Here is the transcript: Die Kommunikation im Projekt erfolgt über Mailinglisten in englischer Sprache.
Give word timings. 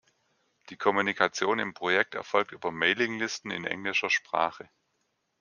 Die 0.71 0.77
Kommunikation 0.77 1.59
im 1.59 1.75
Projekt 1.75 2.15
erfolgt 2.15 2.53
über 2.53 2.71
Mailinglisten 2.71 3.51
in 3.51 3.65
englischer 3.65 4.09
Sprache. 4.09 4.67